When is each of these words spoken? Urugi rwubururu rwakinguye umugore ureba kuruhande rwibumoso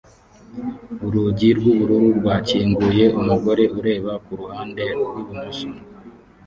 Urugi 1.05 1.47
rwubururu 1.57 2.09
rwakinguye 2.19 3.05
umugore 3.19 3.63
ureba 3.79 4.11
kuruhande 4.25 4.83
rwibumoso 4.99 5.67